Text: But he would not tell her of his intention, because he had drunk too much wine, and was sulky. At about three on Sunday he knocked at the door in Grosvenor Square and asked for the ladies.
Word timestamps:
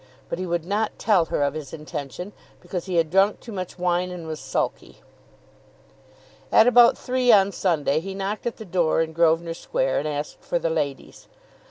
But 0.29 0.39
he 0.39 0.47
would 0.47 0.65
not 0.65 0.97
tell 0.97 1.25
her 1.25 1.43
of 1.43 1.53
his 1.53 1.73
intention, 1.73 2.33
because 2.59 2.87
he 2.87 2.95
had 2.95 3.11
drunk 3.11 3.39
too 3.39 3.51
much 3.51 3.77
wine, 3.77 4.09
and 4.09 4.25
was 4.25 4.39
sulky. 4.39 5.03
At 6.51 6.65
about 6.65 6.97
three 6.97 7.31
on 7.31 7.51
Sunday 7.51 7.99
he 7.99 8.15
knocked 8.15 8.47
at 8.47 8.57
the 8.57 8.65
door 8.65 9.03
in 9.03 9.13
Grosvenor 9.13 9.53
Square 9.53 9.99
and 9.99 10.07
asked 10.07 10.41
for 10.43 10.57
the 10.57 10.71
ladies. 10.71 11.27